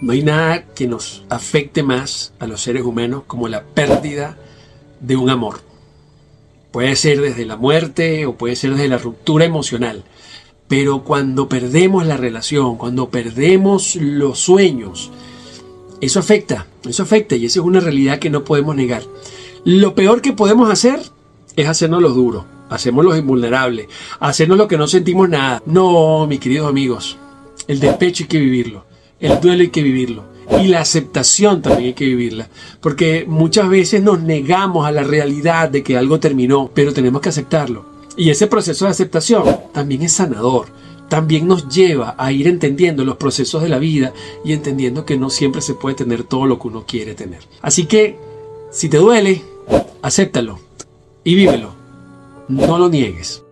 [0.00, 4.36] No hay nada que nos afecte más a los seres humanos como la pérdida
[5.00, 5.60] de un amor.
[6.72, 10.04] Puede ser desde la muerte o puede ser desde la ruptura emocional.
[10.66, 15.10] Pero cuando perdemos la relación, cuando perdemos los sueños,
[16.00, 19.02] eso afecta, eso afecta y esa es una realidad que no podemos negar.
[19.64, 21.00] Lo peor que podemos hacer
[21.56, 23.88] es hacernos los duros, hacernos los invulnerables,
[24.20, 25.62] hacernos lo que no sentimos nada.
[25.66, 27.16] No, mis queridos amigos,
[27.68, 28.84] el despecho hay que vivirlo,
[29.24, 30.24] el duelo hay que vivirlo
[30.62, 32.48] y la aceptación también hay que vivirla,
[32.80, 37.30] porque muchas veces nos negamos a la realidad de que algo terminó, pero tenemos que
[37.30, 37.86] aceptarlo.
[38.18, 40.66] Y ese proceso de aceptación también es sanador,
[41.08, 44.12] también nos lleva a ir entendiendo los procesos de la vida
[44.44, 47.40] y entendiendo que no siempre se puede tener todo lo que uno quiere tener.
[47.62, 48.18] Así que,
[48.70, 49.42] si te duele,
[50.02, 50.60] acéptalo
[51.24, 51.72] y vívelo.
[52.48, 53.43] No lo niegues.